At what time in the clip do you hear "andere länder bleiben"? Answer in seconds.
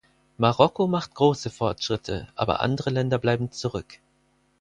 2.61-3.51